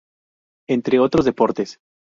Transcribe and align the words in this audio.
Entre 0.67 0.97
otros 0.99 1.25
deportes 1.25 1.77